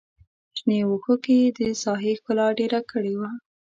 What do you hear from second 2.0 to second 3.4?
ښکلا ډېره کړې وه.